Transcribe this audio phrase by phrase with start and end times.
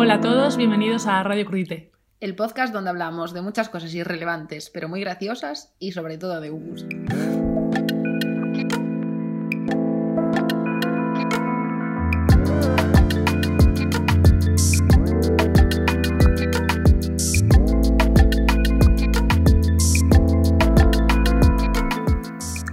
[0.00, 1.90] Hola a todos, bienvenidos a Radio Crudite.
[2.20, 6.52] El podcast donde hablamos de muchas cosas irrelevantes, pero muy graciosas y sobre todo de
[6.52, 6.86] humus.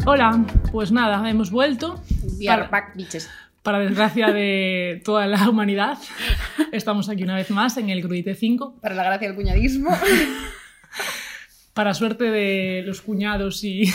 [0.05, 1.99] Hola, pues nada, hemos vuelto.
[2.37, 3.27] We are back, bitches.
[3.65, 5.97] Para desgracia de toda la humanidad,
[6.71, 8.75] estamos aquí una vez más en el Crudite 5.
[8.79, 9.89] Para la gracia del cuñadismo.
[11.73, 13.91] Para suerte de los cuñados y,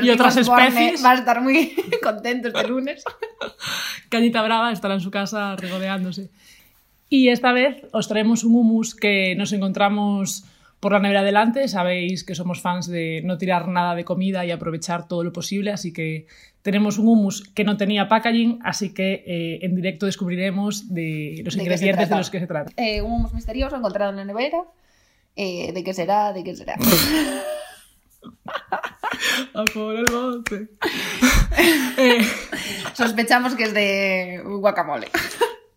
[0.00, 3.02] y otras especies, Va a estar muy contento este lunes.
[4.10, 6.30] Cañita Brava estará en su casa regodeándose.
[7.08, 10.44] Y esta vez os traemos un humus que nos encontramos
[10.84, 11.66] por la nevera delante.
[11.66, 15.70] Sabéis que somos fans de no tirar nada de comida y aprovechar todo lo posible,
[15.70, 16.26] así que
[16.60, 21.56] tenemos un hummus que no tenía packaging, así que eh, en directo descubriremos de los
[21.56, 22.70] ¿De qué se ingredientes de los que se trata.
[22.76, 24.58] Eh, un humus misterioso encontrado en la nevera.
[25.36, 26.34] Eh, ¿De qué será?
[26.34, 26.74] ¿De qué será?
[29.54, 30.04] A por el.
[31.96, 32.20] Eh,
[32.92, 35.08] Sospechamos que es de guacamole.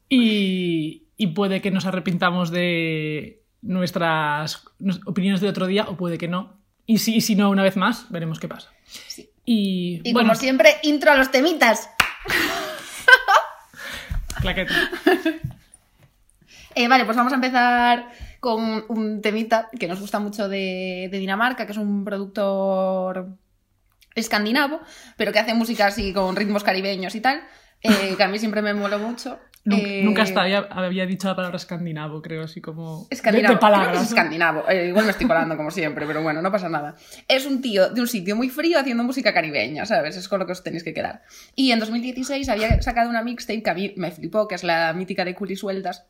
[0.10, 4.64] y, y puede que nos arrepintamos de nuestras
[5.06, 6.58] opiniones del otro día, o puede que no.
[6.86, 8.72] Y si, y si no, una vez más, veremos qué pasa.
[8.86, 9.30] Sí.
[9.46, 11.90] Y, Y bueno, como siempre, intro a los temitas.
[14.42, 14.74] claqueta.
[16.76, 21.20] Eh, vale, pues vamos a empezar con un temita que nos gusta mucho de, de
[21.20, 23.30] Dinamarca, que es un productor
[24.16, 24.80] escandinavo,
[25.16, 27.42] pero que hace música así con ritmos caribeños y tal,
[27.82, 29.40] eh, que a mí siempre me moló mucho.
[29.68, 33.06] Nun- Eh, Nunca hasta había, había dicho la palabra escandinavo, creo, así como.
[33.10, 33.56] Escandinavo.
[33.56, 34.02] De, Creo que palabras.
[34.02, 34.64] es escandinavo.
[34.70, 36.96] Eh, igual me estoy colando como siempre, pero bueno, no pasa nada.
[37.28, 40.16] Es un tío de un sitio muy frío haciendo música caribeña, ¿sabes?
[40.16, 41.24] Es con lo que os tenéis que quedar.
[41.56, 44.94] Y en 2016 había sacado una mixtape que a mí me flipó, que es la
[44.94, 46.06] mítica de Culi Sueltas,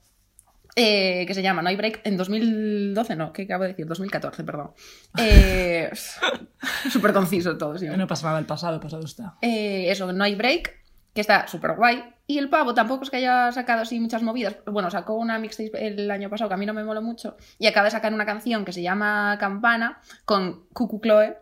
[0.75, 3.87] eh, que se llama No hay Break en 2012, no, ¿qué acabo de decir?
[3.87, 4.71] 2014, perdón.
[5.17, 5.89] Eh,
[6.91, 7.87] Súper conciso todo, sí.
[7.87, 9.35] No pasa nada, el pasado, pasado está.
[9.41, 10.75] Eh, eso, No hay Break,
[11.15, 12.03] que está súper guay.
[12.29, 14.57] Y el pavo tampoco es que haya sacado así muchas movidas.
[14.65, 17.37] Bueno, sacó una mixtape el año pasado que a mí no me mola mucho.
[17.57, 21.37] Y acaba de sacar una canción que se llama Campana con Cucu Chloe,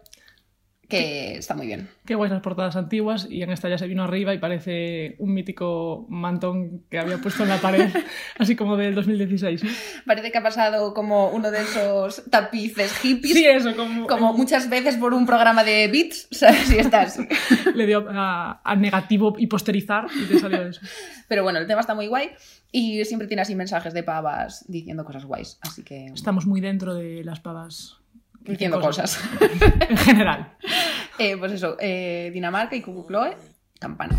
[0.87, 1.89] que está muy bien.
[2.05, 5.33] Qué guays las portadas antiguas, y en esta ya se vino arriba y parece un
[5.33, 7.89] mítico mantón que había puesto en la pared,
[8.37, 9.63] así como del 2016.
[9.63, 9.69] ¿no?
[10.05, 13.33] Parece que ha pasado como uno de esos tapices hippies.
[13.33, 14.07] Sí, eso, como.
[14.07, 16.71] Como muchas veces por un programa de beats, ¿sabes?
[16.71, 17.27] Y está así.
[17.75, 20.81] Le dio a, a negativo y posterizar y te salió eso.
[21.27, 22.31] Pero bueno, el tema está muy guay
[22.71, 25.57] y siempre tiene así mensajes de pavas diciendo cosas guays.
[25.61, 26.07] Así que.
[26.07, 27.97] Estamos muy dentro de las pavas.
[28.45, 29.19] Diciendo cosas.
[29.89, 30.55] En general.
[31.17, 33.35] Eh, pues eso, eh, Dinamarca y Cucu Chloe,
[33.79, 34.15] Campana.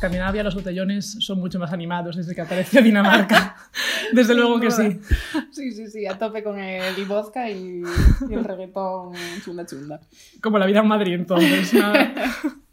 [0.00, 3.54] Escandinavia los botellones son mucho más animados desde que apareció Dinamarca.
[4.14, 4.98] Desde luego que sí.
[5.52, 7.82] Sí, sí, sí, a tope con el vodka y,
[8.26, 9.12] y el reggaetón
[9.44, 10.00] chunda chunda.
[10.42, 11.74] Como la vida en Madrid, entonces.
[11.74, 12.14] nada.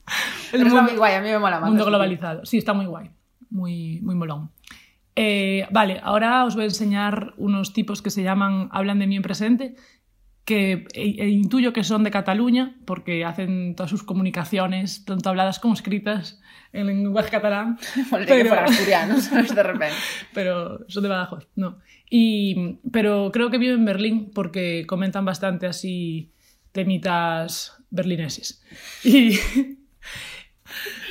[0.54, 1.70] El Pero está mundo, muy guay, a mí me mola más.
[1.70, 2.46] mundo globalizado.
[2.46, 3.12] Sí, está muy guay.
[3.50, 4.50] Muy, muy molón.
[5.14, 9.18] Eh, vale, ahora os voy a enseñar unos tipos que se llaman Hablan de mí
[9.18, 9.76] en presente,
[10.48, 15.60] que e- e intuyo que son de Cataluña, porque hacen todas sus comunicaciones, tanto habladas
[15.60, 16.40] como escritas,
[16.72, 17.78] en lenguaje catalán.
[17.96, 19.54] que pero- fuera asturiano, ¿sabes?
[19.54, 19.96] De repente.
[20.34, 21.80] pero son de Badajoz, no.
[22.10, 26.32] Y, pero creo que vive en Berlín porque comentan bastante así
[26.72, 28.64] temitas berlineses.
[29.04, 29.38] Y,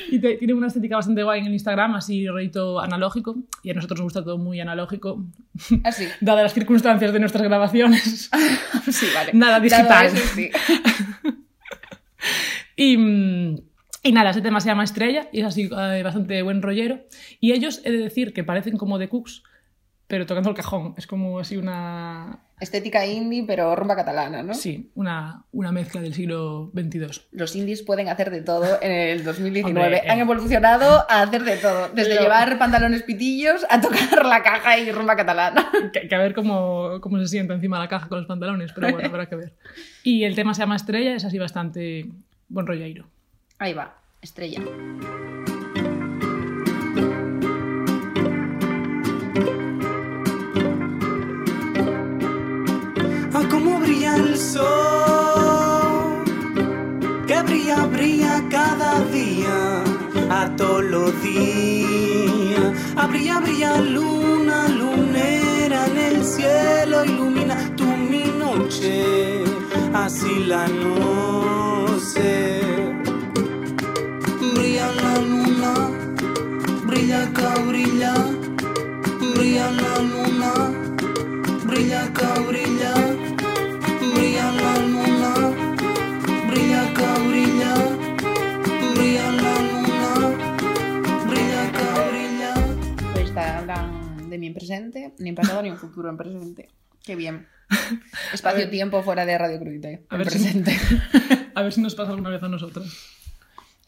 [0.09, 3.73] y te- tiene una estética bastante guay en el Instagram, así rollito analógico, y a
[3.73, 5.23] nosotros nos gusta todo muy analógico,
[5.83, 6.05] Así.
[6.21, 8.29] dadas las circunstancias de nuestras grabaciones.
[8.89, 9.31] Sí, vale.
[9.33, 10.05] Nada digital.
[10.05, 10.49] eso, sí.
[12.75, 12.93] Y,
[14.03, 16.99] y nada, ese tema se llama Estrella y es así eh, bastante buen rollero.
[17.39, 19.43] Y ellos, he de decir, que parecen como de Cooks,
[20.07, 20.93] pero tocando el cajón.
[20.97, 24.55] Es como así una, Estética indie, pero rumba catalana, ¿no?
[24.55, 27.21] Sí, una, una mezcla del siglo XXII.
[27.31, 29.85] Los indies pueden hacer de todo en el 2019.
[29.85, 30.09] Hombre, eh.
[30.09, 31.89] Han evolucionado a hacer de todo.
[31.89, 35.69] Desde Pero- llevar pantalones pitillos a tocar la caja y rumba catalana.
[35.93, 38.71] Que, que a ver cómo, cómo se sienta encima de la caja con los pantalones,
[38.73, 39.53] pero bueno, habrá que ver.
[40.03, 42.07] Y el tema se llama Estrella, es así bastante
[42.49, 43.05] buen rolleiro.
[43.59, 44.61] Ahí va, estrella.
[60.57, 68.23] A todos los días, a brilla, brilla luna, lunera en el cielo, ilumina tú mi
[68.39, 69.43] noche,
[69.93, 72.61] así la noche.
[74.55, 75.73] Brilla la luna,
[76.87, 77.53] brilla acá,
[94.71, 96.69] presente, ni en pasado ni en futuro, en presente.
[97.03, 97.47] Qué bien.
[98.33, 100.05] Espacio-tiempo fuera de Radio Crudite.
[100.09, 100.77] A En ver si- presente.
[101.55, 103.15] A ver si nos pasa alguna vez a nosotros.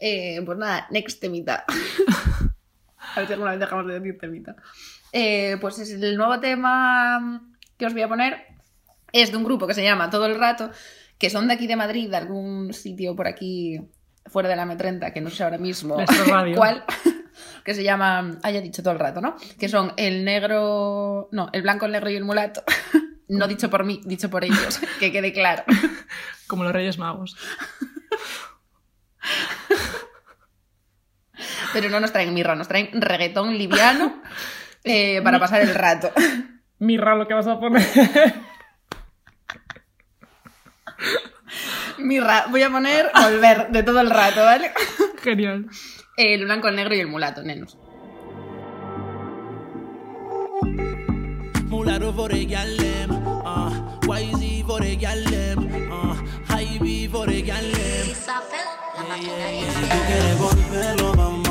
[0.00, 1.64] Eh, pues nada, next temita.
[3.14, 4.56] A ver si alguna vez dejamos de decir temita.
[5.12, 7.42] Eh, pues es el nuevo tema
[7.76, 8.46] que os voy a poner.
[9.12, 10.70] Es de un grupo que se llama Todo el Rato,
[11.18, 13.80] que son de aquí de Madrid, de algún sitio por aquí
[14.26, 15.96] fuera de la M30, que no sé ahora mismo
[16.56, 16.84] cuál,
[17.64, 19.36] que se llama, haya dicho todo el rato, ¿no?
[19.58, 22.62] Que son el negro, no, el blanco, el negro y el mulato.
[23.32, 25.62] No dicho por mí, dicho por ellos, que quede claro.
[26.48, 27.36] Como los Reyes Magos.
[31.72, 34.20] Pero no nos traen mirra, nos traen reggaetón liviano
[34.82, 36.10] eh, para pasar el rato.
[36.80, 37.86] Mirra lo que vas a poner.
[42.00, 44.72] Mirra, voy a poner volver de todo el rato, ¿vale?
[45.22, 45.66] Genial.
[46.16, 47.76] El blanco, el negro y el mulato, nenos.
[51.68, 53.10] Mulatto for the gal them,
[53.44, 53.70] uh,
[54.02, 56.14] YZ for the gal them, uh,
[56.48, 58.10] High B for the gal them.
[58.10, 59.70] Isabel, la maquinaria.
[59.70, 61.49] Si tú quieres volverlo, vamos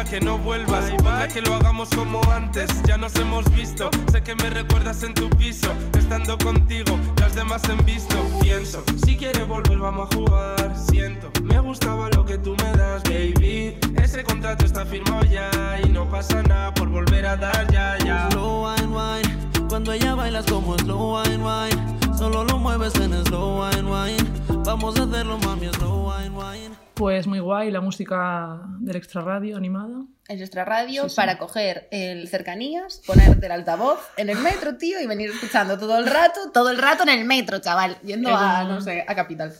[0.00, 2.68] una que no vuelvas, otra que lo hagamos como antes.
[2.84, 7.62] Ya nos hemos visto, sé que me recuerdas en tu piso, estando contigo, las demás
[7.68, 8.14] en visto.
[8.40, 10.76] Pienso, si quieres volver, vamos a jugar.
[10.76, 13.76] Siento, me gustaba lo que tú me das, baby.
[14.02, 15.50] Ese contrato está firmado ya
[15.84, 18.28] y no pasa nada por volver a dar ya, ya.
[18.30, 19.68] Slow wine, wine.
[19.68, 22.16] Cuando ella bailas como slow wine, wine.
[22.16, 24.30] Solo lo mueves en slow wine, wine.
[24.64, 26.89] Vamos a hacerlo, mami, slow wine, wine.
[26.94, 30.04] Pues muy guay la música del extra radio animada.
[30.28, 31.16] En nuestra radio Sí, sí.
[31.16, 35.96] para coger el cercanías, ponerte el altavoz en el metro, tío, y venir escuchando todo
[35.98, 39.52] el rato, todo el rato en el metro, chaval, yendo a, no sé, a Capital.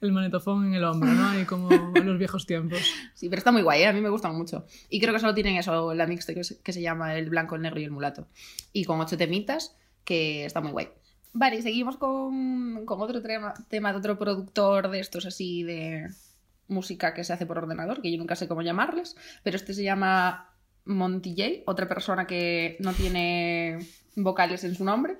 [0.00, 1.40] El manetofón en el hombro, ¿no?
[1.40, 2.80] Y como en los viejos tiempos.
[3.14, 3.86] Sí, pero está muy guay, ¿eh?
[3.86, 4.66] a mí me gustan mucho.
[4.90, 7.54] Y creo que solo tienen eso, la mixta que se, que se llama el blanco,
[7.54, 8.26] el negro y el mulato.
[8.72, 10.88] Y con ocho temitas, que está muy guay.
[11.32, 16.08] Vale, y seguimos con, con otro tema, tema de otro productor de estos así de
[16.68, 19.84] música que se hace por ordenador, que yo nunca sé cómo llamarles, pero este se
[19.84, 23.78] llama Monty J, otra persona que no tiene
[24.16, 25.18] vocales en su nombre.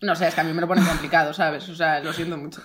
[0.00, 1.68] No sé, es que a mí me lo pone complicado, ¿sabes?
[1.68, 2.62] O sea, lo siento mucho.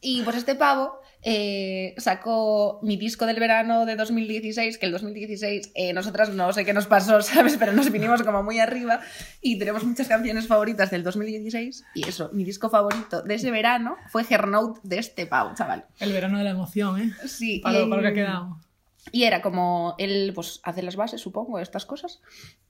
[0.00, 5.70] Y pues este pavo eh, sacó mi disco del verano de 2016, que el 2016
[5.74, 7.56] eh, nosotras no sé qué nos pasó, ¿sabes?
[7.58, 9.00] Pero nos vinimos como muy arriba
[9.40, 11.84] y tenemos muchas canciones favoritas del 2016.
[11.94, 15.86] Y eso, mi disco favorito de ese verano fue Hernote de este pavo, chaval.
[16.00, 17.12] El verano de la emoción, ¿eh?
[17.26, 18.60] Sí, Para, lo- para lo que ha quedado.
[19.12, 22.20] y era como él pues hace las bases, supongo, estas cosas.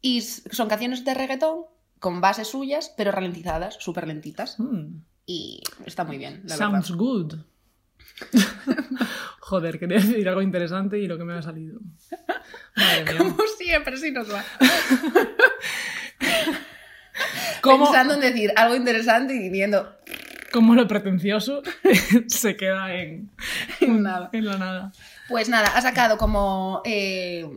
[0.00, 1.66] Y son canciones de reggaetón
[2.00, 4.58] con bases suyas, pero ralentizadas, súper lentitas.
[4.58, 6.96] Mm, Y está muy bien, la sounds verdad.
[6.98, 7.34] good.
[9.40, 11.80] Joder, quería decir algo interesante y lo que me ha salido.
[12.76, 13.18] Madre mía.
[13.18, 14.44] Como siempre, sí nos va.
[17.60, 19.96] ¿Cómo, Pensando en decir algo interesante y diciendo
[20.52, 21.62] cómo lo pretencioso
[22.28, 23.30] se queda en,
[23.80, 24.30] en nada.
[24.32, 24.92] en la nada?
[25.28, 26.82] Pues nada, ha sacado como.
[26.84, 27.48] Eh,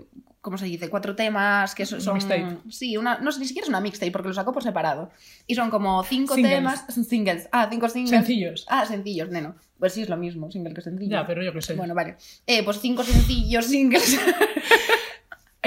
[0.46, 0.92] ¿Cómo se dice?
[0.92, 1.98] Cuatro temas que son.
[2.14, 2.58] Mixtape.
[2.70, 5.10] Sí, una, no sé, ni siquiera es una mixtape porque lo sacó por separado.
[5.48, 6.56] Y son como cinco Singles.
[6.56, 6.86] temas.
[6.94, 7.50] Son singles.
[7.52, 8.12] Ah, cinco singles.
[8.12, 8.64] Sencillos.
[8.70, 9.56] Ah, sencillos, neno.
[9.80, 11.10] Pues sí, es lo mismo, single que sencillo.
[11.10, 11.74] Ya, pero yo qué sé.
[11.74, 12.18] Bueno, vale.
[12.46, 14.20] Eh, pues cinco sencillos singles.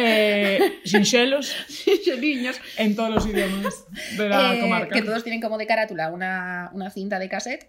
[0.01, 1.57] Eh, sincelos
[2.21, 2.61] niños.
[2.77, 3.85] en todos los idiomas
[4.17, 4.95] de la Eh, comarca.
[4.95, 7.69] que todos tienen como de carátula una, una cinta de cassette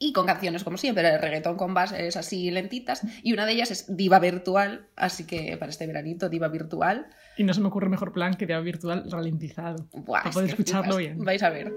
[0.00, 3.02] y con canciones como siempre, de reggaetón con bases así lentitas.
[3.22, 7.06] Y una de ellas es Diva Virtual, así que para este veranito, Diva Virtual.
[7.36, 9.86] Y no se me ocurre mejor plan que de virtual ralentizado.
[9.92, 11.14] Buah, para es poder que escucharlo flipas.
[11.16, 11.24] bien.
[11.24, 11.72] Vais a ver.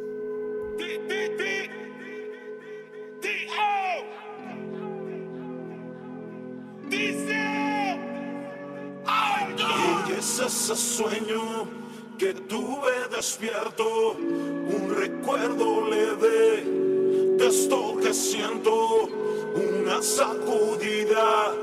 [10.08, 11.68] Y es ese sueño
[12.18, 16.83] que tuve despierto, un recuerdo leve
[17.38, 19.10] de que siento,
[19.56, 21.54] una sacudida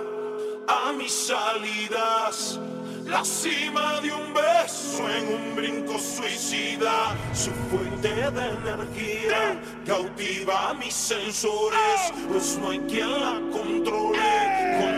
[0.66, 2.58] a mis salidas.
[3.06, 10.94] La cima de un beso en un brinco suicida, su fuente de energía cautiva mis
[10.94, 14.89] sensores, pues no hay quien la controle.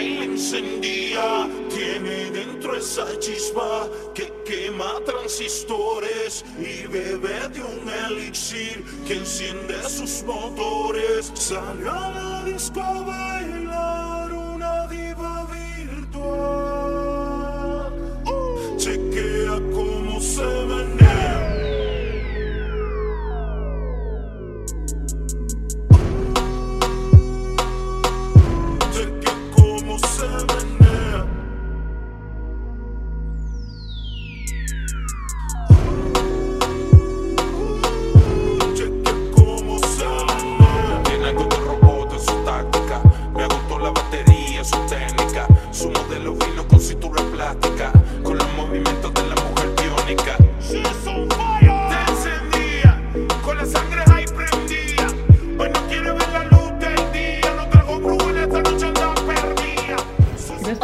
[0.00, 9.82] Encendida, tiene dentro esa chispa que quema transistores y bebe de un elixir que enciende
[9.82, 11.30] sus motores.
[11.34, 16.32] Salió a la disco a bailar una diva virtual.
[18.78, 20.69] Chequea cómo se menea.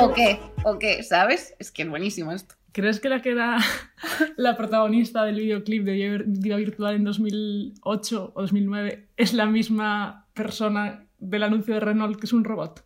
[0.06, 0.38] ¿O qué?
[0.62, 1.02] ¿O qué?
[1.02, 1.56] ¿Sabes?
[1.58, 2.54] Es que es buenísimo esto.
[2.70, 3.58] ¿Crees que la que era
[4.36, 11.06] la protagonista del videoclip de Diva Virtual en 2008 o 2009 es la misma persona
[11.18, 12.84] del anuncio de Renault que es un robot?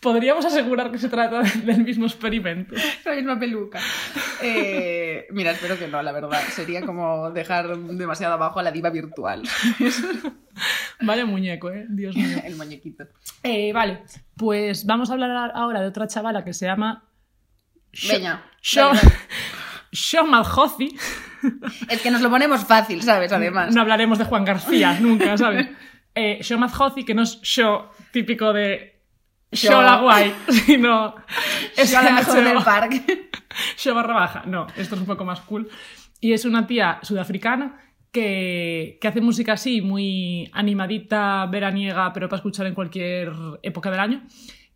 [0.00, 2.74] Podríamos asegurar que se trata del mismo experimento.
[3.04, 3.80] La misma peluca.
[4.42, 6.40] Eh, mira, espero que no, la verdad.
[6.48, 9.42] Sería como dejar demasiado abajo a la diva virtual.
[11.02, 11.86] Vale muñeco, ¿eh?
[11.88, 12.38] Dios mío.
[12.44, 13.04] El muñequito.
[13.42, 14.02] Eh, vale,
[14.36, 17.04] pues vamos a hablar ahora de otra chavala que se llama...
[18.06, 18.38] Dale.
[19.92, 20.96] Sho Malhozi.
[21.88, 23.32] Es que nos lo ponemos fácil, ¿sabes?
[23.32, 23.74] Además.
[23.74, 25.68] No hablaremos de Juan García nunca, ¿sabes?
[26.14, 28.89] Eh, Sho Malhozi, que no es Sho típico de
[29.52, 29.82] Sho.
[29.82, 31.14] la guay, sino
[31.76, 33.30] Es lo mejor del parque.
[33.94, 34.42] Barra baja.
[34.46, 35.68] No, esto es un poco más cool.
[36.20, 37.80] Y es una tía sudafricana
[38.12, 44.00] que, que hace música así, muy animadita, veraniega, pero para escuchar en cualquier época del
[44.00, 44.22] año.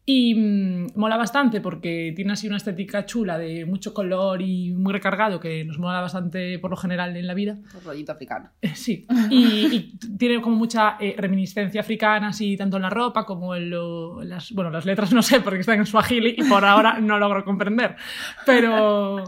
[0.06, 4.92] Y mm, mola bastante porque tiene así una estética chula de mucho color y muy
[4.92, 7.56] recargado que nos mola bastante por lo general en la vida.
[7.75, 8.50] Un rollito africano.
[8.61, 13.25] Eh, Sí, y, y tiene como mucha eh, reminiscencia africana, así tanto en la ropa
[13.25, 14.52] como en, lo- las...
[14.52, 17.96] Bueno, las letras no sé porque están en suajili y por ahora no logro comprender,
[18.44, 19.25] pero,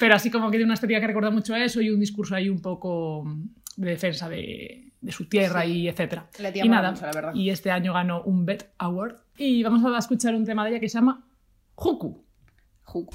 [0.00, 2.34] pero así como que tiene una estética que recuerda mucho a eso y un discurso
[2.34, 3.24] ahí un poco
[3.76, 5.72] de defensa de, de su tierra Sí.
[5.82, 6.26] y etcétera.
[6.54, 7.34] Y nada, mucho, la verdad.
[7.34, 10.80] y este año ganó un BET Award y vamos a escuchar un tema de ella
[10.80, 11.24] que se llama
[11.76, 12.24] Huku.
[12.84, 13.14] Juco.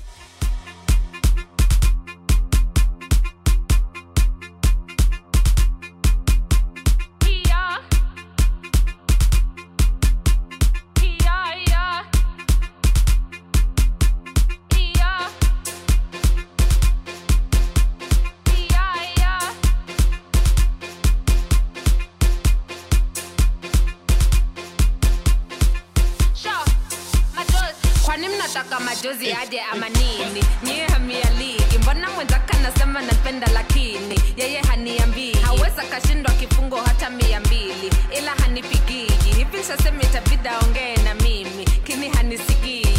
[30.64, 34.20] Nyie hamialiki mbona mwenzaka nasema napenda lakini?
[34.38, 39.32] Yeye haniambii, haweza kashindwa kifungo hata mia mbili, ila hanipigiji.
[39.38, 42.91] Hivi sasemi tabida ongee na mimi, kini hanisikii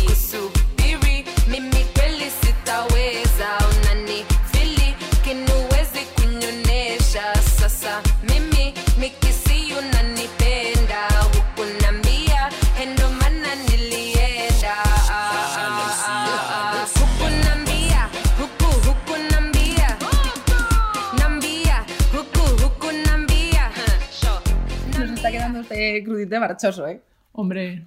[25.72, 27.00] este crudite marchoso, ¿eh?
[27.32, 27.84] Hombre,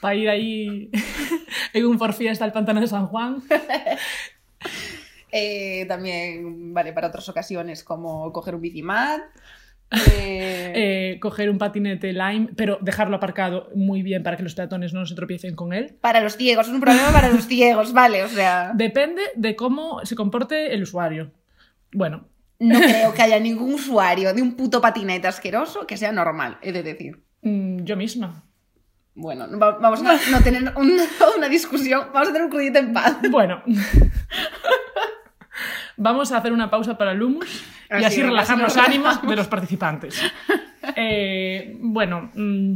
[0.00, 0.90] para ir ahí
[1.72, 3.42] en un forfiesta al pantano de San Juan.
[5.36, 9.20] Eh, también vale para otras ocasiones como coger un bicimat.
[9.90, 14.92] eh, eh, coger un patinete lime, pero dejarlo aparcado muy bien para que los peatones
[14.92, 15.96] no se tropiecen con él.
[16.00, 18.70] para los ciegos, es un problema para los ciegos, vale, o sea.
[18.76, 21.32] Depende de cómo se comporte el usuario.
[21.90, 22.28] Bueno,
[22.60, 26.72] no creo que haya ningún usuario de un puto patinete asqueroso que sea normal, he
[26.72, 27.22] de decir.
[27.42, 28.44] Mm, yo misma.
[29.16, 30.98] Bueno, no va- vamos a no tener un-
[31.36, 33.16] una discusión, vamos a tener un crudito en paz.
[33.30, 33.62] Bueno.
[35.96, 39.22] Vamos a hacer una pausa para el humus y Así es, relajar así los ánimos
[39.22, 40.20] de los participantes.
[40.96, 42.74] Eh, bueno, mm,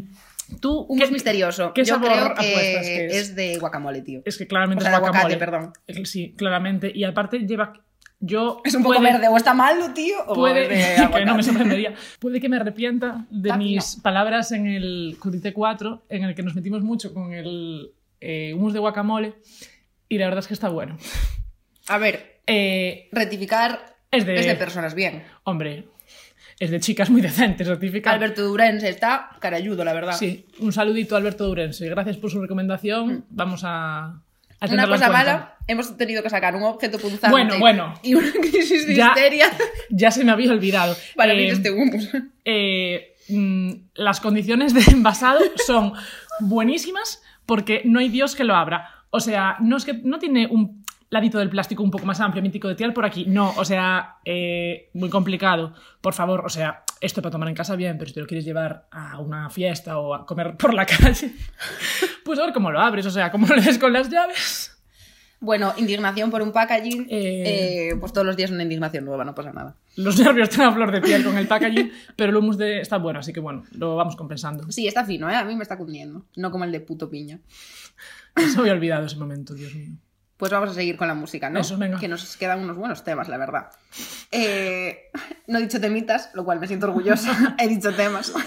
[0.60, 0.82] tú...
[0.88, 1.72] Un ¿qué- misterioso.
[1.74, 3.16] ¿Qué Yo creo apuestas que, que es?
[3.16, 4.22] es de guacamole, tío.
[4.24, 5.36] Es que claramente O sea, es de aguacate, guacamole.
[5.36, 5.72] perdón.
[5.88, 6.92] Eh, Sí, claramente.
[6.94, 7.72] Y aparte lleva...
[8.20, 10.68] Yo Es un poco puede- verde, o está malo, tío, o Puede,
[11.14, 11.94] que no me sorprendería.
[12.18, 16.54] Puede que me arrepienta de mis palabras en el Crudite 4, en el que nos
[16.56, 19.34] metimos mucho con el eh, humus de guacamole.
[20.08, 20.96] Y la verdad es que está bueno.
[21.88, 25.22] A ver, Eh, rectificar Es de- es de personas bien.
[25.44, 25.84] hombre,
[26.58, 28.16] es de chicas muy decentes, certificado.
[28.16, 30.14] Alberto Durense está carayudo, la verdad.
[30.16, 31.88] Sí, un saludito a Alberto Durense.
[31.88, 33.26] Gracias por su recomendación.
[33.30, 34.22] Vamos a,
[34.60, 37.94] Una cosa mala, hemos tenido que sacar un objeto punzante Bueno, bueno.
[38.02, 39.46] y una crisis de Ya- histeria
[39.90, 40.96] Ya se me había olvidado.
[41.16, 42.08] para Eh, este humus.
[42.44, 45.92] eh, mm, las condiciones de envasado son
[46.40, 48.90] buenísimas porque no hay Dios que lo abra.
[49.10, 52.42] O sea, no es que no tiene un ladito del plástico un poco más amplio,
[52.42, 53.24] mítico de tirar por aquí.
[53.26, 55.72] No, o sea, eh, muy complicado.
[56.02, 58.44] Por favor, o sea, esto para tomar en casa bien, pero si te lo quieres
[58.44, 61.32] llevar a una fiesta o a comer por la calle,
[62.24, 64.74] pues a ver cómo lo abres, o sea, cómo lo des con las llaves.
[65.40, 67.06] Bueno, indignación por un packaging.
[67.08, 67.90] Eh.
[67.90, 69.76] eh, pues todos los días una indignación nueva, no pasa nada.
[69.96, 72.80] Los nervios están a flor de piel con el packaging, pero el humus de...
[72.80, 74.70] está bueno, así que bueno, lo vamos compensando.
[74.72, 75.36] Sí, está fino, ¿eh?
[75.36, 76.26] A mí me está cundiendo.
[76.36, 77.40] No como el de puto piña.
[78.36, 79.92] Se había olvidado ese momento, Dios mío.
[80.38, 81.60] Pues vamos a seguir con la música, ¿no?
[81.60, 81.98] Eso, venga.
[81.98, 83.70] Que nos quedan unos buenos temas, la verdad.
[84.32, 85.10] Eh,
[85.48, 87.56] no he dicho temitas, lo cual me siento orgullosa.
[87.58, 88.32] he dicho temas.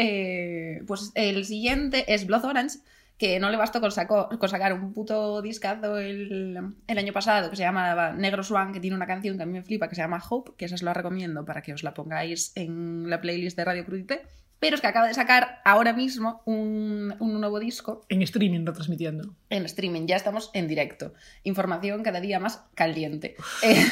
[0.00, 2.78] Eh, pues el siguiente es Blood Orange,
[3.16, 7.50] que no le bastó con, saco- con sacar un puto discazo el, el año pasado
[7.50, 9.96] que se llama Negro Swan, que tiene una canción que a mí me flipa, que
[9.96, 13.20] se llama Hope, que esa os la recomiendo para que os la pongáis en la
[13.20, 14.22] playlist de Radio Crudite.
[14.60, 19.34] Pero es que acaba de sacar ahora mismo un, un nuevo disco En streaming retransmitiendo.
[19.50, 21.14] en streaming, ya estamos en directo.
[21.44, 23.36] Información cada día más caliente.
[23.62, 23.86] Eh,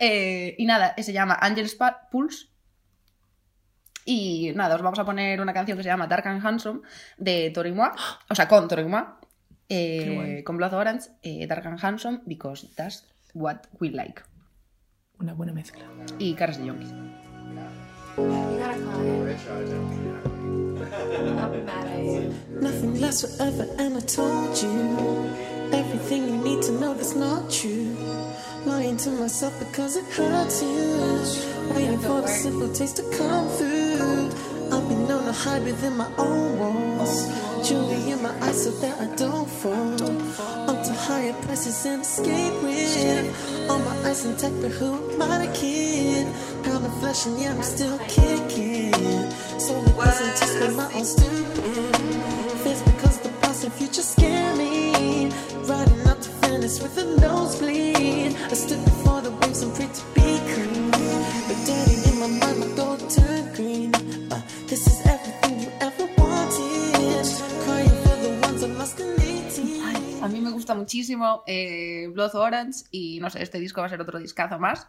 [0.00, 1.76] eh, y nada, se llama Angel's
[2.10, 2.46] Pulse.
[4.04, 6.80] Y nada, os vamos a poner una canción que se llama Dark and Handsome
[7.18, 7.92] de Torimois,
[8.30, 9.04] o sea, con Torimois,
[9.68, 10.42] eh, Qué guay.
[10.44, 14.22] con Blood Orange, eh, Dark and Handsome, because that's what we like.
[15.20, 15.84] Una buena mezcla.
[16.18, 16.92] Y caras de yonkis.
[22.60, 25.30] Nothing lasts forever, and I told you
[25.72, 27.96] everything you need to know that's not true.
[28.64, 31.74] Lying to myself because it hurts you.
[31.74, 34.30] Waiting for the simple taste to come through.
[34.72, 36.83] I've been known to hide within my own walls.
[37.64, 39.94] Jewelry in my eyes so that I don't fall.
[40.68, 43.70] Up to higher places and escape with.
[43.70, 46.26] All my eyes intact, but who am I the kid?
[46.64, 48.92] Pound of flesh and yeah, I'm still kicking.
[49.58, 51.96] So it wasn't just for my own stupid.
[52.62, 55.30] Fears because the past and future scare me.
[55.64, 58.36] Riding up to Venice with a nosebleed.
[58.36, 60.90] I stood before the waves and prayed to be clean.
[60.90, 62.73] But daddy, in my mind,
[70.74, 74.58] gusta muchísimo eh, Blood Orange y no sé, este disco va a ser otro discazo
[74.58, 74.86] más.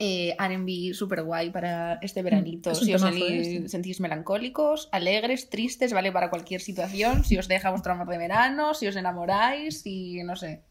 [0.00, 2.70] Eh, R&B súper guay para este veranito.
[2.70, 3.68] es Si os sentís- ¿eh?
[3.68, 7.24] Sentís melancólicos, alegres, tristes, vale para cualquier situación.
[7.24, 10.62] Si os deja vuestro amor de verano, si os enamoráis, si no sé.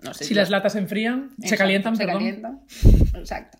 [0.00, 2.18] No sé Si las latas se enfrían, se calientan, se perdón.
[2.22, 2.60] calientan.
[3.14, 3.58] Exacto.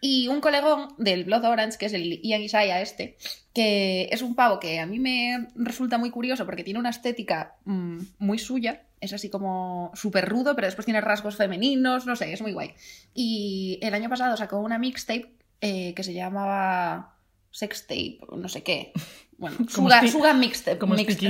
[0.00, 3.16] Y un colegón del Blood Orange, que es el Ian Isaiah este,
[3.52, 7.56] que es un pavo que a mí me resulta muy curioso porque tiene una estética
[7.64, 12.32] mm, muy suya, es así como súper rudo, pero después tiene rasgos femeninos, no sé,
[12.32, 12.74] es muy guay.
[13.12, 17.18] Y el año pasado sacó una mixtape eh, que se llamaba
[17.50, 18.92] Sextape, no sé qué.
[19.38, 20.00] Bueno, Suga,
[20.34, 20.78] Mixtape.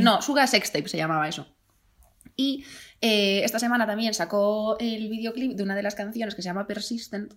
[0.02, 1.46] no, Suga Sextape se llamaba eso.
[2.37, 2.62] Y
[3.00, 6.66] eh, esta semana también sacó el videoclip de una de las canciones que se llama
[6.66, 7.32] Persistent,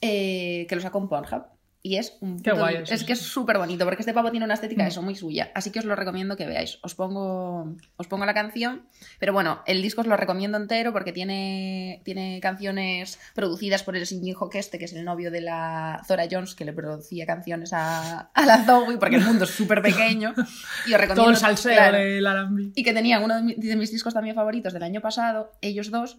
[0.00, 1.46] eh, que lo sacó en Pornhub.
[1.86, 4.44] Y es un Qué guay eso, es que es súper bonito, porque este pavo tiene
[4.44, 4.86] una estética Mm.
[4.88, 5.52] eso muy suya.
[5.54, 6.80] Así que os lo recomiendo que veáis.
[6.82, 8.88] Os pongo, os pongo la canción.
[9.20, 14.04] Pero bueno, el disco os lo recomiendo entero porque tiene, tiene canciones producidas por el
[14.04, 18.30] Shinji este, que es el novio de la Zora Jones, que le producía canciones a,
[18.34, 20.34] a la Zoe, porque el mundo es súper pequeño.
[20.88, 21.14] Y os recomiendo.
[21.22, 22.72] Todo el salseo claro, del R&B.
[22.74, 25.92] y que tenían uno de, mi- de mis discos también favoritos del año pasado, ellos
[25.92, 26.18] dos,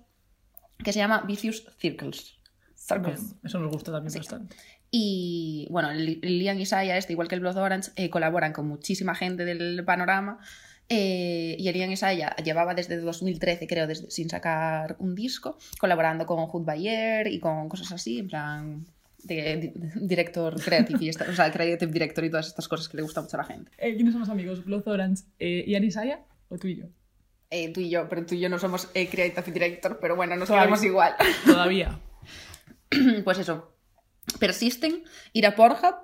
[0.81, 2.35] que se llama Vicious Circles.
[2.75, 3.35] Circles.
[3.43, 4.55] Eso nos gusta también bastante.
[4.91, 9.43] Y bueno, Liam Isaiah, este, igual que el Blood Orange, eh, colaboran con muchísima gente
[9.45, 10.39] del panorama.
[10.89, 16.45] Eh, y Elian Isaya llevaba desde 2013, creo, desde- sin sacar un disco, colaborando con
[16.47, 18.85] Hood Bayer y con cosas así, en plan
[19.23, 19.73] de, di-
[20.07, 23.25] director creative y esta- o sea, creative director y todas estas cosas que le gustan
[23.25, 23.69] mucho a la gente.
[23.77, 24.63] Eh, ¿Quiénes somos amigos?
[24.63, 26.85] Blood Orange eh, y Anisaya o tú y yo?
[27.49, 30.37] Eh, tú y yo, pero tú y yo no somos eh, creative director, pero bueno,
[30.37, 31.15] nos queremos igual.
[31.45, 31.99] Todavía.
[33.25, 33.73] pues eso,
[34.39, 35.95] persisten, ir a Pornhub,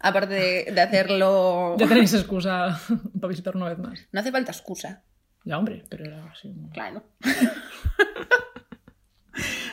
[0.00, 1.76] aparte de, de hacerlo...
[1.78, 2.80] Ya tenéis excusa
[3.20, 4.06] para visitar una vez más.
[4.12, 5.02] No hace falta excusa,
[5.44, 6.54] Ya, hombre, pero era así.
[6.72, 7.04] claro.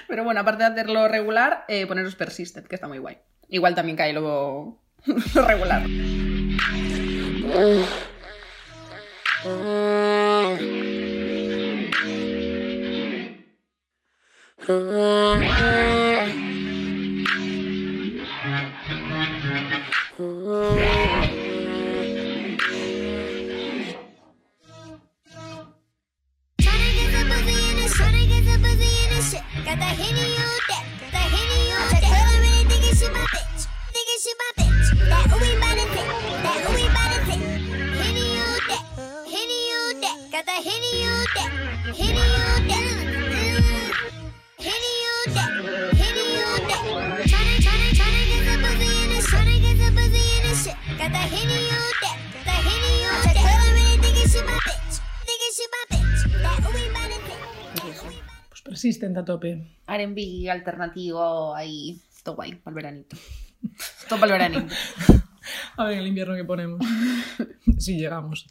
[0.07, 3.19] Pero bueno, aparte de hacerlo regular, eh, poneros persistent, que está muy guay.
[3.47, 4.81] Igual también cae luego
[5.35, 5.83] lo regular.
[20.19, 20.27] Shit.
[29.63, 30.85] Got that henny on deck,
[42.67, 42.78] that
[51.09, 53.33] Got that henny on deck, that henny on deck.
[53.33, 54.95] Girl, I really thinking she my bitch,
[55.25, 56.21] thinking she my bitch.
[56.43, 57.41] That ooey body tick.
[57.83, 58.05] Y eso.
[58.49, 59.57] Pues persisten a tope.
[59.87, 63.17] R&B alternativo ahí, todo guay, para el veranito.
[64.07, 64.75] Todo para el veranito.
[65.77, 66.79] A ver el invierno que ponemos.
[67.79, 68.45] si llegamos.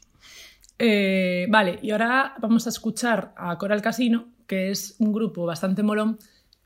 [0.81, 5.85] Eh, vale, y ahora vamos a escuchar a Coral Casino, que es un grupo bastante
[5.85, 6.19] molón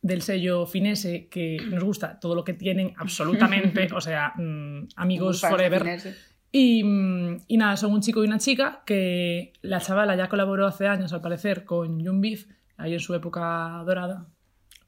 [0.02, 5.40] del sello finese que nos gusta todo lo que tienen absolutamente, o sea, mm, amigos
[5.40, 5.98] forever.
[6.50, 10.66] Y, mm, y nada, son un chico y una chica que la chavala ya colaboró
[10.66, 14.26] hace años, al parecer, con Young Beef, ahí en su época dorada.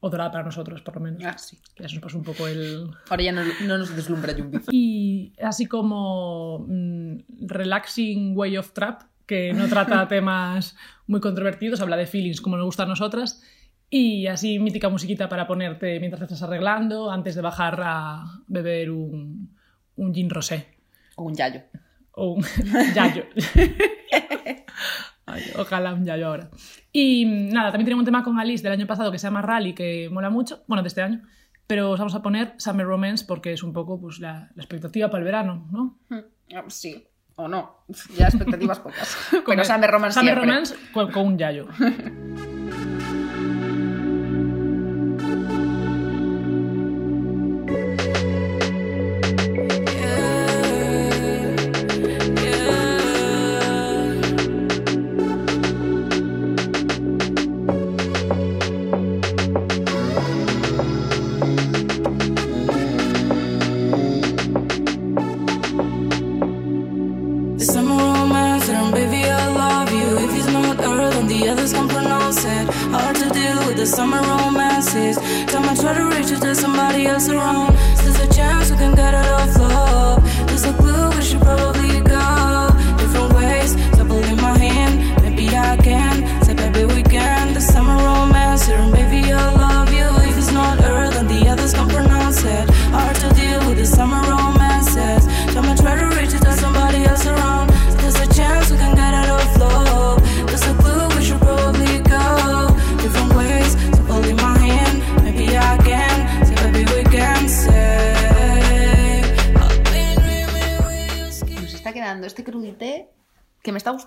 [0.01, 1.23] O dorada para nosotros, por lo menos.
[1.23, 1.57] Ah, sí.
[1.79, 4.59] Ya se nos pasó un poco el, Ahora ya no, no nos deslumbra Jumbi.
[4.69, 10.75] y así como mm, relaxing way of trap, que no trata temas
[11.07, 13.41] muy controvertidos, habla de feelings como nos gusta a nosotras,
[13.89, 18.91] y así mítica musiquita para ponerte mientras te estás arreglando, antes de bajar a beber
[18.91, 19.55] un,
[19.95, 20.67] un gin rosé
[21.15, 21.61] O un yayo.
[22.11, 22.43] o un
[22.95, 23.23] yayo.
[25.27, 26.49] Ay, ojalá un yayo ahora.
[26.91, 29.41] Y mm, nada, también tenemos un tema con Alice del año pasado que se llama
[29.41, 31.21] Rally, que mola mucho, bueno, de este año,
[31.67, 35.09] pero os vamos a poner Summer Romance porque es un poco pues, la, la expectativa
[35.09, 35.97] para el verano, ¿no?
[36.11, 37.85] Ah, Sí, o no.
[38.15, 39.17] Ya expectativas pocas.
[39.45, 40.51] Pero Summer Romance Summer siempre.
[40.51, 41.67] Romance con, con un yayo.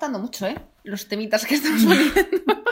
[0.09, 0.57] Gustando mucho, ¿eh?
[0.85, 2.15] Los temitas que estamos poniendo.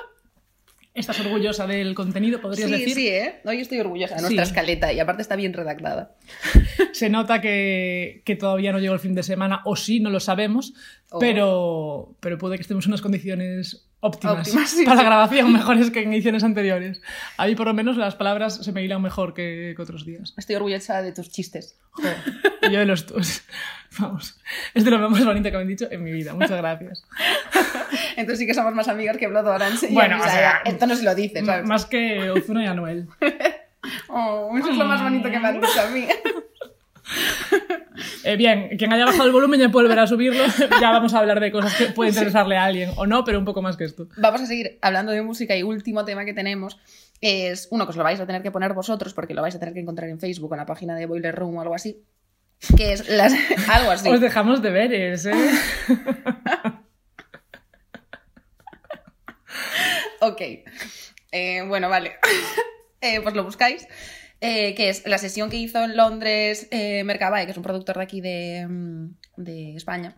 [0.95, 2.95] ¿Estás orgullosa del contenido, podrías Sí, decir?
[2.95, 3.41] sí, ¿eh?
[3.45, 4.51] Hoy estoy orgullosa de nuestra Sí.
[4.51, 6.17] escaleta y aparte está bien redactada.
[6.93, 10.21] Se nota que, que todavía no llegó el fin de semana, o sí, no lo
[10.21, 10.73] sabemos,
[11.11, 11.19] Oh.
[11.21, 15.03] pero, pero puede que estemos en unas condiciones óptimas, Óptimas, sí, para sí.
[15.03, 17.01] la grabación, mejores que en ediciones anteriores.
[17.37, 20.33] Ahí por lo menos las palabras se me hilan mejor que, que otros días.
[20.39, 21.79] Estoy orgullosa de tus chistes.
[21.93, 22.03] Jo,
[22.63, 23.43] y yo de los tus.
[23.99, 24.39] Vamos,
[24.75, 26.35] es de lo más bonito que me han dicho en mi vida.
[26.35, 27.05] Muchas gracias.
[28.17, 29.89] Entonces sí que somos más amigas que Blood Orange.
[29.91, 31.67] y Bueno, o sea, esto no se lo dice, M- ¿sabes?
[31.67, 33.09] Más que Ozuna y Anuel.
[34.09, 36.07] Oh, eso es lo más bonito que me han dicho a mí.
[38.25, 40.45] Eh, bien, quien haya bajado el volumen ya puede volver a subirlo.
[40.81, 43.45] Ya vamos a hablar de cosas que puede interesarle a alguien o no, pero un
[43.45, 44.09] poco más que esto.
[44.17, 46.79] Vamos a seguir hablando de música y último tema que tenemos
[47.21, 49.61] es uno que os lo vais a tener que poner vosotros porque lo vais a
[49.61, 52.03] tener que encontrar en Facebook en la página de Boiler Room o algo así.
[52.77, 53.33] Que es las...
[53.69, 54.09] algo así.
[54.09, 55.35] Os dejamos deberes, ¿eh?
[60.21, 60.43] ok.
[61.33, 62.17] Eh, bueno, vale.
[63.03, 63.87] Eh, pues lo buscáis.
[64.41, 68.03] Eh, que es la sesión que hizo en Londres Mercabae, que es un productor de
[68.03, 70.17] aquí de, mm, de España,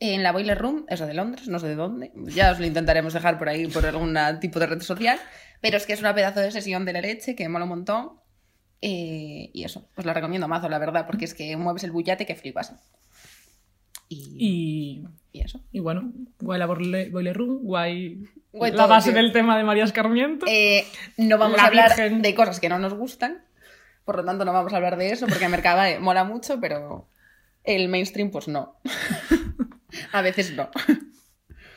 [0.00, 2.12] en la Boiler Room, eso de Londres, no sé de dónde.
[2.14, 5.18] Ya os lo intentaremos dejar por ahí, por algún tipo de red social.
[5.60, 8.17] Pero es que es una pedazo de sesión de la leche que mola un montón.
[8.80, 12.26] Eh, y eso, os la recomiendo mazo, la verdad, porque es que mueves el bullate
[12.26, 12.74] que flipas.
[14.08, 14.36] Y,
[15.32, 15.60] Y, y eso.
[15.72, 19.20] y bueno, guay la boiler, room, guay, Guay la base tío.
[19.20, 20.46] del tema de María Escarmiento.
[20.48, 20.84] Eh,
[21.18, 22.22] no vamos La a hablar Virgen.
[22.22, 23.42] de cosas que no nos gustan,
[24.04, 27.08] por lo tanto no vamos a hablar de eso, porque Mercabae mola mucho, pero
[27.64, 28.76] el mainstream pues no.
[30.12, 30.70] a veces no.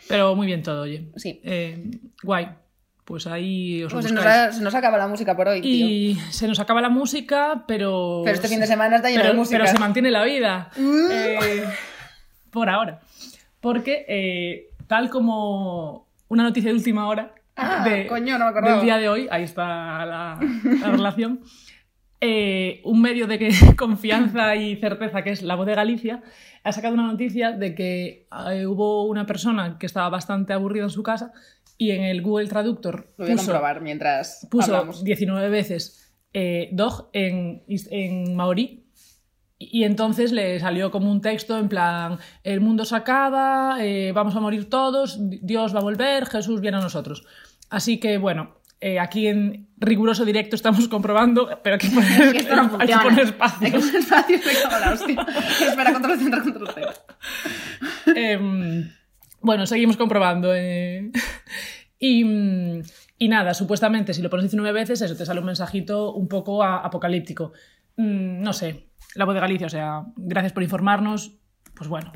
[0.08, 1.10] Pero muy bien todo, oye.
[1.18, 1.42] Sí.
[1.44, 1.92] Eh,
[2.24, 2.48] guay.
[3.12, 4.42] Pues ahí os Pues se nos, buscáis.
[4.48, 5.86] ha- se nos acaba la música por hoy, tío.
[5.86, 8.22] Y se nos acaba la música, pero.
[8.24, 9.58] Pero este fin de semana está lleno pero, de música.
[9.60, 10.70] Pero se mantiene la vida.
[10.78, 11.12] Mm.
[11.12, 11.64] Eh,
[12.52, 13.02] por ahora.
[13.60, 18.80] Porque, eh, tal como una noticia de última hora Ah, de- coño, no me del
[18.82, 20.40] día de hoy, ahí está la,
[20.82, 21.42] la relación.
[22.22, 26.22] eh, un medio de que, confianza y certeza que es La Voz de Galicia
[26.64, 28.28] ha sacado una noticia de que
[28.68, 31.34] hubo una persona que estaba bastante aburrida en su casa
[31.82, 35.04] y en el Google Traductor Lo voy a puso, comprobar mientras puso hablamos.
[35.04, 38.86] 19 veces eh, dog en, en maorí
[39.58, 44.36] y entonces le salió como un texto en plan, el mundo se acaba, eh, vamos
[44.36, 47.26] a morir todos, Dios va a volver, Jesús viene a nosotros.
[47.72, 52.56] Así que bueno, eh, aquí en riguroso directo estamos comprobando, pero aquí poner, Que esto
[52.56, 53.72] no hay que poner Hay que espacios.
[53.72, 55.28] poner espacios, la hostia.
[55.68, 56.82] Espera, control C, control C.
[58.16, 58.92] Em,
[59.42, 60.54] bueno, seguimos comprobando.
[60.56, 61.12] eh.
[62.04, 62.24] Y,
[63.20, 66.64] y nada, supuestamente si lo pones 19 veces, eso te sale un mensajito un poco
[66.64, 67.54] a- apocalíptico.
[67.98, 71.34] Mm, no sé, la voz de Galicia, o sea, gracias por informarnos.
[71.76, 72.12] Pues bueno.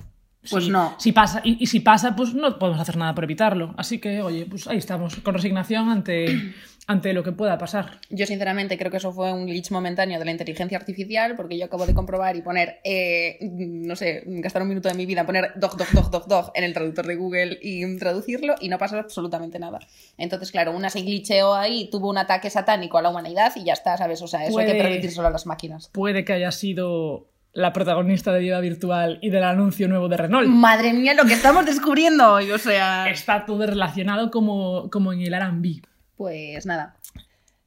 [0.50, 0.96] Pues si- no.
[0.98, 3.76] Si pasa, y, y si pasa, pues no podemos hacer nada por evitarlo.
[3.78, 6.54] Así que, oye, pues ahí estamos, con resignación ante,
[6.88, 8.00] ante lo que pueda pasar.
[8.10, 11.66] Yo sinceramente creo que eso fue un glitch momentáneo de la inteligencia artificial porque yo
[11.66, 15.26] acabo de comprobar y poner, eh, no sé, gastar un minuto de mi vida en
[15.26, 18.78] poner dog, dog, dog, dog, dog en el traductor de Google y traducirlo y no
[18.78, 19.80] pasó absolutamente nada.
[20.18, 23.74] Entonces, claro, una se glitcheó ahí, tuvo un ataque satánico a la humanidad y ya
[23.74, 24.22] está, ¿sabes?
[24.22, 25.90] O sea, eso hay que permitírselo a las máquinas.
[25.92, 30.48] Puede que haya sido la protagonista de Vida Virtual y del anuncio nuevo de Renault.
[30.48, 33.10] Madre mía, lo que estamos descubriendo hoy, o sea...
[33.10, 35.82] Está todo relacionado como, como en el R&B.
[36.18, 36.96] Pues nada.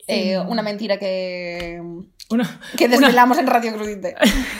[0.06, 1.80] Eh, una mentira que,
[2.30, 4.14] Una- que una- desvelamos en Radio Crudite.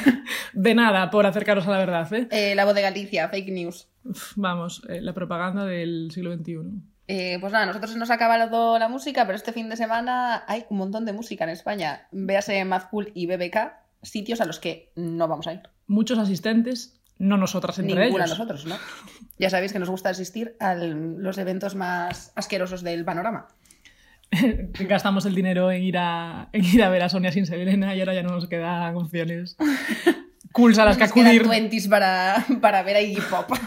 [0.53, 2.29] de nada por acercaros a la verdad, ¿eh?
[2.31, 3.89] Eh, la voz de Galicia, fake news.
[4.05, 6.59] Uf, Vamos, eh, la propaganda del siglo XXI.
[7.11, 10.45] Eh, pues nada, nosotros se nos ha acabado la música, pero este fin de semana
[10.47, 12.07] hay un montón de música en España.
[12.13, 13.73] Véase Mad Cool y BBK,
[14.03, 15.63] sitios a los que no vamos a ir.
[15.87, 18.39] Muchos asistentes, no nosotras entre Ninguna ellos.
[18.39, 18.77] nosotros, ¿no?
[19.39, 23.49] Ya sabéis que nos gusta asistir a los eventos más asquerosos del panorama.
[24.81, 28.01] Gastamos el dinero en ir, a, en ir a ver a Sonia sin Selena y
[28.01, 29.57] ahora ya no nos quedan opciones
[30.53, 31.71] cools a las que Nos quedan acudir.
[31.71, 33.51] 20s para, para ver a Iggy Pop.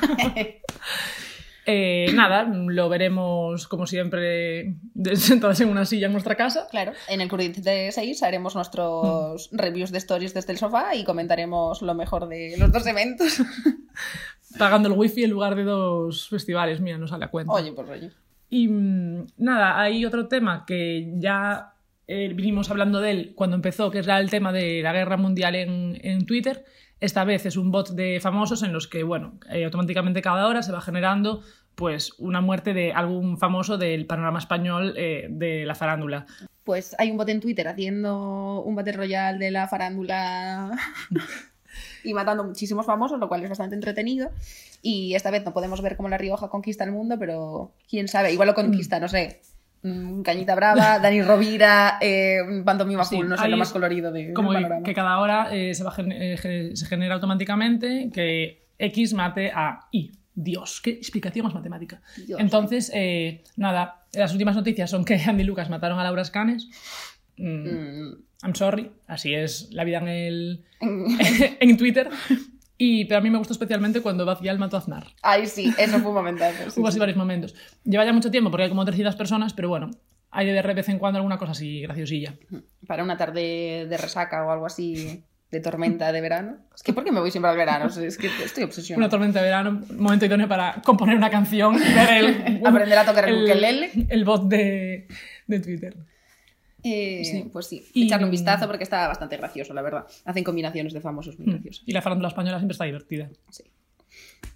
[1.68, 6.68] Eh, nada, lo veremos como siempre de- sentadas en una silla en nuestra casa.
[6.72, 11.84] claro, en el Crudite 6 haremos nuestros reviews de stories desde el sofá y comentaremos
[11.84, 13.44] lo mejor de los dos eventos.
[14.58, 17.54] Pagando el wifi en lugar de dos festivales, mira, no sale a cuenta.
[17.54, 18.10] Oye, pues oye.
[18.52, 21.74] Y mm, nada, hay otro tema que ya
[22.06, 25.56] eh, vinimos hablando de él cuando empezó, que era el tema de la guerra mundial
[25.56, 26.66] en, en Twitter.
[27.00, 30.62] Esta vez es un bot de famosos en los que, bueno, eh, automáticamente cada hora
[30.64, 31.42] se va generando
[31.76, 36.26] pues una muerte de algún famoso del panorama español eh, de la farándula.
[36.66, 40.72] Pues hay un bot en Twitter haciendo un Battle Royale de la farándula
[42.04, 44.30] y matando muchísimos famosos, lo cual es bastante entretenido.
[44.82, 48.32] Y esta vez no podemos ver cómo La Rioja conquista el mundo, pero quién sabe,
[48.34, 49.42] igual lo conquista, no sé.
[49.84, 54.34] mm, Cañita Brava, Dani Rovira, eh, Pantomima Sí, Full, no sé, lo más colorido de,
[54.34, 54.84] Como que, panorama.
[54.84, 60.12] que cada hora eh, se, va eh, se genera automáticamente que X mate a Y.
[60.34, 62.02] Dios, qué explicación más matemática.
[62.26, 62.40] Dios.
[62.40, 66.70] Entonces, eh, nada, las últimas noticias son que Andy Lucas mataron a Laura Scanes.
[67.38, 70.66] Mm, Mm, I'm sorry, así es la vida en, el,
[71.60, 72.10] en Twitter.
[72.78, 75.06] Y, pero a mí me gustó especialmente cuando Bacial mató a Aznar.
[75.22, 76.72] Ay, sí, eso fue un momentazo.
[76.72, 77.00] sí, Hubo así sí.
[77.00, 77.54] varios momentos.
[77.84, 79.92] Lleva ya mucho tiempo porque hay como 300 personas, pero bueno,
[80.32, 82.34] hay de vez en cuando alguna cosa así graciosilla.
[82.88, 86.58] Para una tarde de resaca o algo así, de tormenta de verano.
[86.74, 87.86] Es que, ¿por qué me voy siempre al verano?
[87.86, 89.10] Es que estoy Una obsesionada.
[89.10, 93.44] tormenta de verano, momento idóneo para componer una canción ver el, Aprender a tocar el
[93.44, 93.92] ukelele.
[94.10, 95.08] el bot de,
[95.46, 95.96] de Twitter.
[96.84, 97.46] Eh, Sí.
[97.52, 100.06] Pues sí, Y- echarle un vistazo porque está bastante gracioso, la verdad.
[100.26, 101.84] Hacen combinaciones de famosos muy graciosas.
[101.86, 103.30] Y la farándula española siempre está divertida.
[103.50, 103.64] Sí.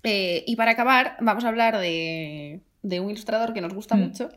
[0.03, 3.99] Eh, y para acabar, vamos a hablar de, de un ilustrador que nos gusta Mm.
[4.01, 4.29] mucho,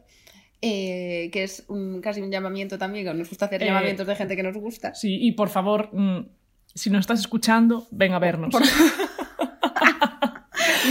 [0.63, 4.17] eh, que es un- casi un llamamiento también, que nos gusta hacer Eh, llamamientos de
[4.17, 4.95] gente que nos gusta.
[4.95, 6.27] Sí, y por favor, mm,
[6.75, 8.55] si nos estás escuchando, ven a vernos.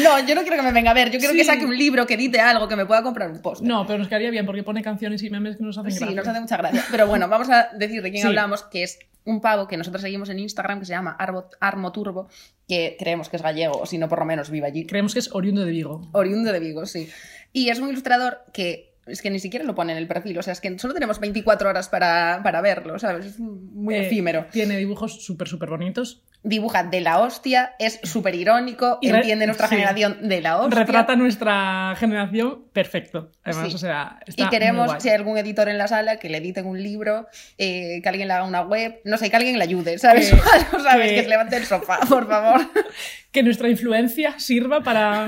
[0.03, 2.05] No, yo no quiero que me venga a ver, yo quiero que saque un libro,
[2.05, 3.61] que edite algo, que me pueda comprar un post.
[3.61, 6.15] No, pero nos quedaría bien porque pone canciones y memes que nos hacen Sí, gracia.
[6.15, 6.83] nos hace mucha gracia.
[6.91, 8.27] Pero bueno, vamos a decir de quién Sí.
[8.27, 11.91] hablamos, que es un pavo que nosotros seguimos en Instagram que se llama Arbo- Armo
[11.91, 12.29] Turbo,
[12.67, 14.85] que creemos que es gallego, o si no, por lo menos vive allí.
[14.85, 16.07] Creemos que es oriundo de Vigo.
[16.13, 17.09] Oriundo de Vigo, sí.
[17.53, 20.43] Y es un ilustrador que es que ni siquiera lo pone en el perfil, o
[20.43, 23.25] sea, es que solo tenemos 24 horas para, para verlo, ¿sabes?
[23.25, 24.47] Es muy Eh, efímero.
[24.51, 26.23] Tiene dibujos súper, súper bonitos.
[26.47, 29.75] Dibuja de la hostia, es súper irónico, Y entiende nuestra sí.
[29.75, 30.79] generación de la hostia.
[30.79, 33.31] Retrata nuestra generación perfecto.
[33.43, 33.75] Además, Sí.
[33.75, 35.01] o sea, está Y queremos, guay.
[35.01, 38.27] si hay algún editor en la sala, que le editen un libro, eh, que alguien
[38.29, 40.31] le haga una web, no sé, que alguien le ayude, ¿sabes?
[40.31, 41.09] Que- Algo, ¿sabes?
[41.09, 42.61] que- Que se levante el sofá, por favor.
[43.31, 45.25] Que nuestra influencia sirva para...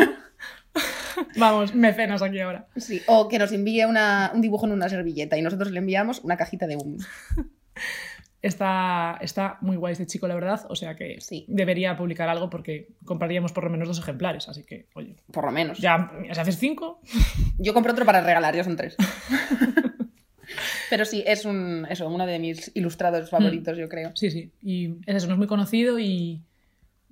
[1.36, 2.68] Vamos, mecenas aquí ahora.
[2.78, 3.02] Sí.
[3.08, 6.38] O que nos envíe una- un dibujo en una servilleta y nosotros le enviamos una
[6.38, 7.06] cajita de hummus.
[8.42, 10.66] Está, está muy guay este chico, la verdad.
[10.70, 11.46] O sea que Sí.
[11.50, 14.48] debería publicar algo porque compraríamos por lo menos dos ejemplares.
[14.48, 15.78] Así que, oye, Por lo menos.
[15.80, 17.02] ya, si haces cinco,
[17.58, 18.96] Yo compro otro para regalar, ya son tres.
[20.90, 24.12] Pero sí, es un, eso, uno de mis ilustradores favoritos, yo creo.
[24.16, 24.52] sí, sí.
[24.62, 26.42] Y es eso, no es muy conocido y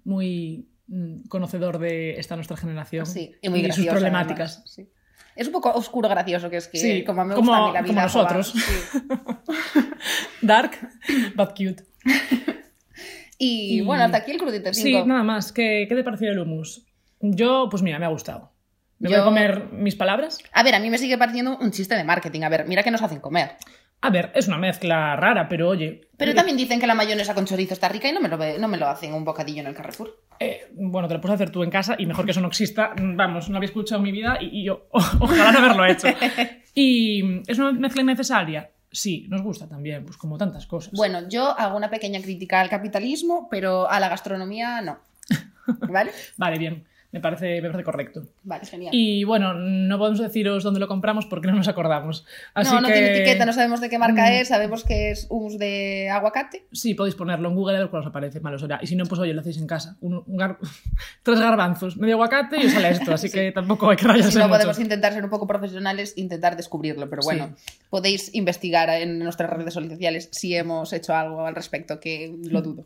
[0.04, 3.92] muy mm, conocedor de esta nuestra generación Sí, y muy sus gracioso.
[3.92, 4.64] problemáticas.
[4.66, 4.90] sí.
[5.36, 7.74] Es un poco oscuro gracioso, que es que Sí, como me como- gusta a mí
[7.74, 7.88] la vida.
[7.94, 8.54] como nosotros.
[8.54, 9.00] sí.
[10.42, 10.72] Dark,
[11.36, 11.84] but cute.
[13.40, 15.00] Y, Y- bueno, hasta aquí el crudite 5.
[15.04, 15.52] Sí, nada más.
[15.52, 16.88] ¿Qué, qué te pareció el hummus?
[17.20, 18.52] Yo, pues mira, me ha gustado.
[18.98, 20.40] Me voy a comer mis palabras.
[20.54, 22.42] A ver, a mí me sigue pareciendo un chiste de marketing.
[22.42, 23.52] A ver, mira que nos hacen comer.
[24.02, 26.02] A ver, es una mezcla rara, pero oye.
[26.18, 28.38] Pero eh, también dicen que la mayonesa con chorizo está rica y no me lo,
[28.38, 30.16] ve- no me lo hacen un bocadillo en el Carrefour.
[30.40, 32.94] eh, bueno, te lo puedes hacer tú en casa y mejor que eso no exista.
[33.02, 36.08] Vamos, no había escuchado en mi vida y, y yo ojalá no haberlo hecho.
[36.80, 38.70] Y es una mezcla innecesaria.
[38.92, 40.94] Sí, nos gusta también, pues como tantas cosas.
[40.94, 45.00] Bueno, yo hago una pequeña crítica al capitalismo, pero a la gastronomía no.
[45.90, 46.12] ¿Vale?
[46.38, 46.86] Vale, bien.
[47.10, 48.24] Me parece, me parece correcto.
[48.44, 48.94] Vale, genial.
[48.94, 52.26] Y bueno, no podemos deciros dónde lo compramos porque no nos acordamos.
[52.54, 54.34] Así no, no que tiene etiqueta, no sabemos de qué marca Mm.
[54.34, 56.66] es, sabemos que es hummus de aguacate.
[56.74, 58.80] Sí, podéis ponerlo en Google a ver cuál os aparece, malo será.
[58.82, 59.96] Y si no, pues oye, lo hacéis en casa.
[60.02, 60.58] Un, un gar-
[61.24, 63.14] Tres garbanzos, medio aguacate y os sale esto.
[63.14, 64.56] Así que tampoco hay que rayarse si no mucho.
[64.58, 67.10] podemos intentar ser un poco profesionales, intentar descubrirlo.
[67.10, 67.56] Pero bueno,
[67.90, 72.86] podéis investigar en nuestras redes sociales si hemos hecho algo al respecto, que lo dudo.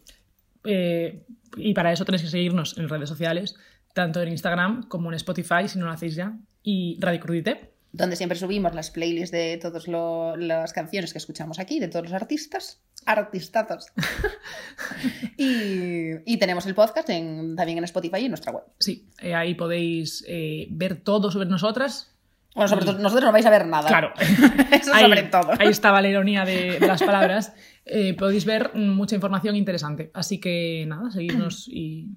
[0.64, 1.24] Eh,
[1.58, 3.56] y para eso tenéis que seguirnos en redes sociales,
[3.94, 6.38] tanto en Instagram como en Spotify, si no lo hacéis ya.
[6.64, 7.72] Y Radio Crudité.
[7.94, 12.14] Donde siempre subimos las playlists de todas las canciones que escuchamos aquí, de todos los
[12.14, 12.82] artistas.
[13.06, 13.88] Artistatos.
[15.38, 18.64] y, y tenemos el podcast en- también en Spotify y en nuestra web.
[18.80, 22.14] Sí, eh, ahí podéis eh, ver todo sobre nosotras.
[22.54, 23.88] Bueno, sobre todo, nosotros no vais a ver nada.
[23.88, 24.14] Claro,
[24.72, 25.52] Eso ahí, sobre todo.
[25.58, 27.54] ahí estaba la ironía de, de las palabras.
[27.86, 30.12] Eh, podéis ver mucha información interesante.
[30.14, 32.10] Así que nada, seguidnos y.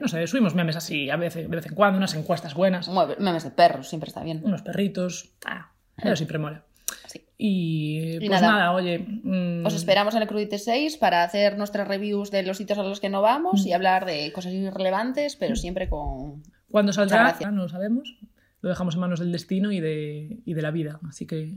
[0.00, 3.44] No sé, subimos memes así a veces, de vez en cuando, unas encuestas buenas, Memes
[3.44, 4.40] de perros, siempre está bien.
[4.44, 5.32] unos perritos.
[5.44, 6.64] Ah, eso siempre mola.
[7.06, 7.24] Sí.
[7.38, 8.52] Y, Y pues nada.
[8.52, 8.98] nada, oye.
[8.98, 12.82] mm, Os esperamos en el Crudite 6 para hacer nuestras reviews de los sitios a
[12.82, 16.42] los que no vamos y hablar de cosas irrelevantes, pero siempre con...
[16.70, 18.16] Cuando saldrá, no lo sabemos.
[18.60, 21.00] Lo dejamos en manos del destino y de, y de la vida.
[21.08, 21.56] Así que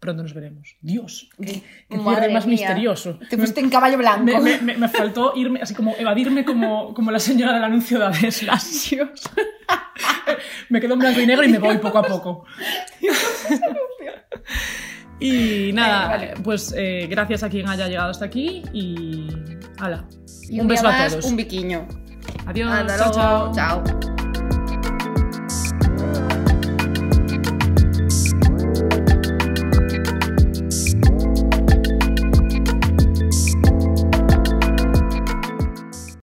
[0.00, 0.76] pronto nos veremos.
[0.80, 2.56] Dios, qué, qué cierre más mía.
[2.68, 3.18] misterioso.
[3.30, 4.24] Te fuiste en caballo blanco.
[4.24, 7.98] Me, me- me- me faltó irme, así como evadirme como, como la señora del anuncio
[7.98, 8.90] de Adeslas.
[10.68, 12.44] me quedo en blanco y negro y me voy poco a poco.
[15.18, 16.34] y nada, vale.
[16.44, 19.26] pues eh, gracias a quien haya llegado hasta aquí y.
[19.78, 20.06] hala.
[20.48, 21.24] Y un beso a todos.
[21.24, 21.86] Un biquiño.
[22.46, 22.70] Adiós.
[22.70, 23.54] Hasta chao, luego.
[23.54, 23.84] chao.
[23.84, 24.25] chao.